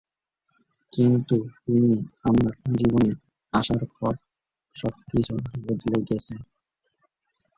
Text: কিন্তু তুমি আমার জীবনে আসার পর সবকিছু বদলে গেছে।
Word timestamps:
কিন্তু 0.93 1.35
তুমি 1.57 1.91
আমার 2.23 2.51
জীবনে 2.73 3.11
আসার 3.53 3.83
পর 3.93 4.13
সবকিছু 4.75 5.33
বদলে 5.65 5.99
গেছে। 6.09 6.35